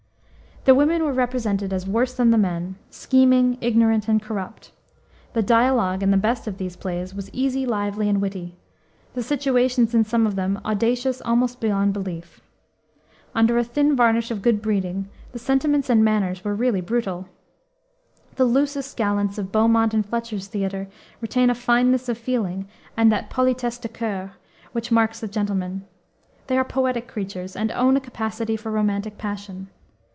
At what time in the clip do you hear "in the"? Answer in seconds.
6.03-6.17